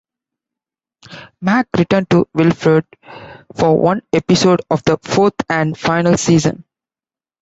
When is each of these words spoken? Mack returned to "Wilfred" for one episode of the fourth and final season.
Mack 1.41 1.67
returned 1.77 2.09
to 2.09 2.27
"Wilfred" 2.33 2.87
for 3.55 3.77
one 3.79 4.01
episode 4.11 4.61
of 4.71 4.81
the 4.83 4.97
fourth 5.03 5.35
and 5.47 5.77
final 5.77 6.17
season. 6.17 6.63